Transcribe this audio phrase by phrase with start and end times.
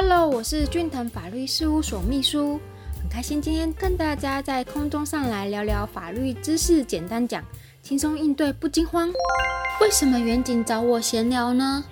[0.00, 2.60] Hello，我是俊腾法律事务所秘书，
[3.00, 7.42] 很开心今天跟大家在空中上来聊聊法律知识，简单讲，
[7.82, 9.12] 轻松应对不惊慌。
[9.80, 11.82] 为什么远景找我闲聊呢？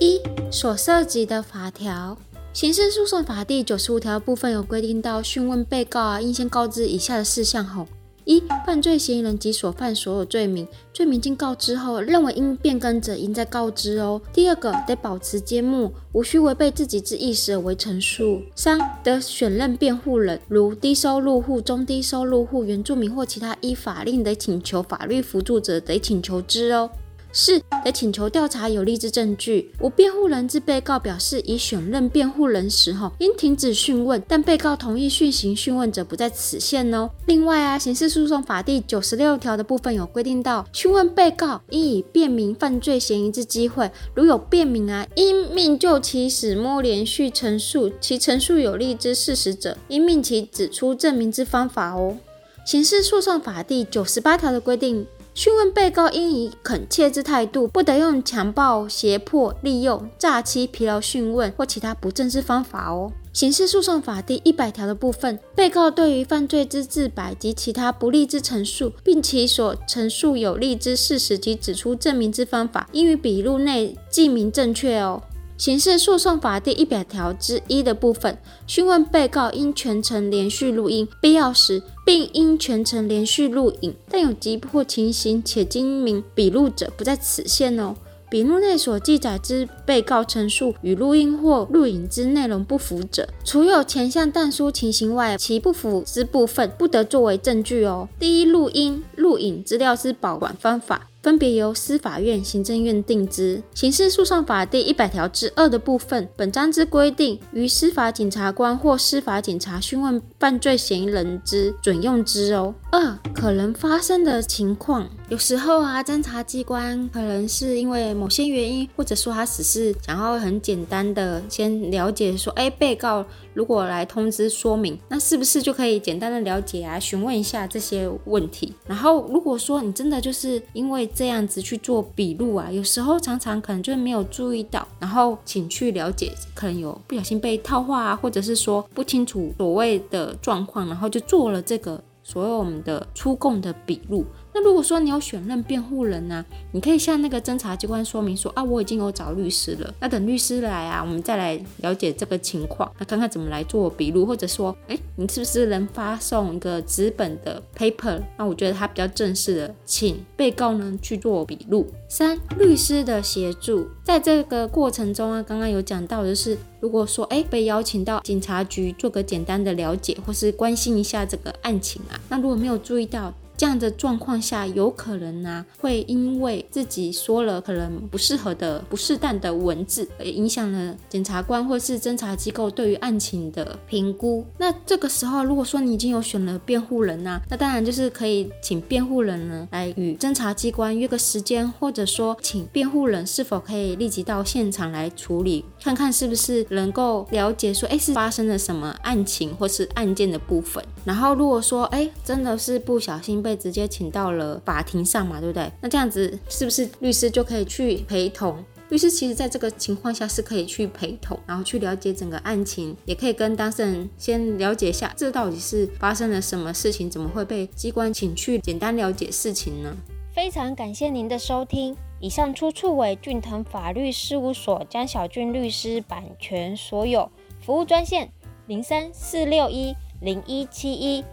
[0.00, 2.16] 一所涉及的法条，
[2.54, 7.86] 刑事诉讼法第九十五条部分有规定到讯问被告啊，应先告知以下的事项后。
[8.30, 14.22] 一、犯罪嫌疑人及所犯所有罪名，罪名经告知后，认为应变更者，应在告知哦。
[14.32, 18.40] 第二个，得保持缄默，无需违背自己之意识而为陈述。
[18.54, 26.88] 三、得选任辩护人，如低收入户、中低收入户、原住民或其他依法令得请求法律辅助者，得请求之哦。
[27.32, 29.72] 四得请求调查有利之证据。
[29.80, 37.10] 无辩护人之被告表示已选任辩护人时，候应停止讯问，但被告同意讯行讯问者不在此限哦。
[37.26, 52.16] 另外啊，刑事诉讼法第九十六条的部分有规定到，讯问被告应以辨明犯罪嫌疑之机会，如有辨明啊，应命就其始末连续陈述，其陈述有利之事实者，应命其指出证明之方法哦。
[52.64, 55.06] 刑事诉讼法第九十八条的规定。
[55.32, 63.12] 讯问被告应以恳切之态度，不得用强暴、胁迫、利用、诈欺、疲劳讯问或其他不正之方法哦。
[63.32, 75.22] 刑事诉讼法第一百条的部分，被告对于犯罪之自白及其他不利之陈述，并其所陈述有利之事实及指出证明之方法，应于笔录内记明正确哦。
[75.60, 83.94] 刑事诉讼法第一百条之一的部分，讯问被告应全程连续录音，必要时并应全程连续录影。
[84.10, 87.94] 但有急迫情形且经明笔录者，不在此限哦。
[88.30, 98.08] 笔录内所记载之被告陈述与录音或录影之内容不符者，除有前项但书情形外，其不符之部分不得作为证据哦。
[98.18, 101.08] 第一，录音、录影资料之保管方法。
[101.22, 103.62] 分别由司法院、行政院定之。
[103.74, 112.74] 刑事诉讼法第一百条之二的部分，本章之规定，于司法检察官或司法警察讯问犯罪嫌疑人之准用之哦。
[112.90, 128.74] 二、可能发生的情况，有时候啊，侦查机关可能是因为某些原因，或者说他只是想要很简单的先了解说，哎，被告如果来通知说明，那是不是就可以简单的了解啊，询问一下这些问题？
[128.86, 144.24] 然后如果说你真的就是因为这样子去做笔录啊，有时候常常可能就是没有注意到，然后请去了解，可能有不小心被套话啊，或者是说不清楚所谓的状况，然后就做了这个所有我们的出供的笔录。
[144.60, 158.20] 如果说你有选任辩护人呢，你可以向那个侦查机关说明说啊，我已经有找律师了，那等律师来啊，我们再来了解这个情况，那看看怎么来做笔录，或者说，哎，你是不是能发送一个纸本的 paper？
[158.38, 161.86] 那我觉得他比较正式的，请被告呢去做笔录。
[162.08, 173.32] 三、律师的协助，在这个过程中啊，刚刚有讲到的是，如果说哎被邀请到警察局做个简单的了解，或是关心一下这个案情啊，那如果没有注意到。
[173.60, 184.42] 这样的状况下，有可能呢会因为自己说了可能不适合的、不适当的文字，而影响了检察官或是侦查机构对于案情的评估。
[184.56, 200.82] 那这个时候，如果说你已经有选了辩护人呐，那当然就是可以请辩护人呢来与侦查机关约个时间，或者说请辩护人是否可以立即到现场来处理，看看是不是能够了解说，哎，是发生了什么案情或是案件的部分。
[201.04, 205.68] 然后如果说，哎，真的是不小心被被直接请到了法庭上嘛，对不对？
[205.80, 208.64] 那这样子是不是律师就可以去陪同？
[208.90, 219.96] 律师其实在这个情况下是可以去陪同，然后去了解整个案情，也可以跟当事人先了解一下，这到底是发生了什么事情，怎么会被机关请去简单了解事情呢？
[220.32, 227.28] 非常感谢您的收听，以上出处为俊腾法律事务所江小俊律师版权所有，
[227.60, 228.30] 服务专线
[228.66, 231.24] 零三四六一零一七一。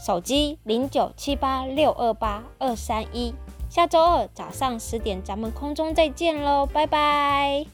[0.00, 3.34] 手机零九七八六二八二三一，
[3.68, 7.66] 下周二早上十点，咱们空中再见喽，拜拜。